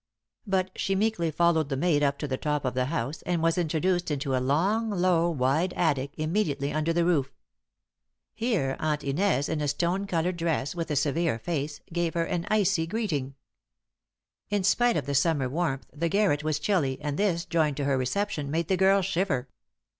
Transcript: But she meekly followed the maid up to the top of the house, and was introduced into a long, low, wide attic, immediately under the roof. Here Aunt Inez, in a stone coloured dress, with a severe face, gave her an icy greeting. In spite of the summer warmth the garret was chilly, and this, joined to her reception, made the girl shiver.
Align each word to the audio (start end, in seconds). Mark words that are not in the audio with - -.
But 0.47 0.71
she 0.75 0.95
meekly 0.95 1.29
followed 1.29 1.69
the 1.69 1.77
maid 1.77 2.01
up 2.01 2.17
to 2.17 2.27
the 2.27 2.35
top 2.35 2.65
of 2.65 2.73
the 2.73 2.85
house, 2.85 3.21
and 3.21 3.43
was 3.43 3.55
introduced 3.55 4.09
into 4.09 4.35
a 4.35 4.41
long, 4.41 4.89
low, 4.89 5.29
wide 5.29 5.73
attic, 5.73 6.15
immediately 6.17 6.73
under 6.73 6.91
the 6.91 7.05
roof. 7.05 7.31
Here 8.33 8.75
Aunt 8.79 9.03
Inez, 9.03 9.47
in 9.47 9.61
a 9.61 9.67
stone 9.67 10.07
coloured 10.07 10.37
dress, 10.37 10.73
with 10.73 10.89
a 10.89 10.95
severe 10.95 11.37
face, 11.37 11.81
gave 11.93 12.15
her 12.15 12.25
an 12.25 12.47
icy 12.49 12.87
greeting. 12.87 13.35
In 14.49 14.63
spite 14.63 14.97
of 14.97 15.05
the 15.05 15.13
summer 15.13 15.47
warmth 15.47 15.85
the 15.93 16.09
garret 16.09 16.43
was 16.43 16.57
chilly, 16.57 16.97
and 16.99 17.15
this, 17.15 17.45
joined 17.45 17.77
to 17.77 17.83
her 17.85 17.95
reception, 17.95 18.49
made 18.49 18.69
the 18.69 18.77
girl 18.77 19.03
shiver. 19.03 19.49